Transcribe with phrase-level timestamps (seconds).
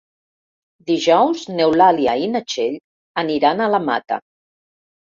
[0.91, 2.81] Dijous n'Eulàlia i na Txell
[3.27, 4.23] aniran a la Mata.